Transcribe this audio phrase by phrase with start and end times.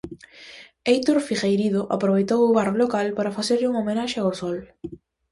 [0.89, 4.57] Héitor Figueirido aproveitou o barro local para facerlle unha homenaxe ao sol.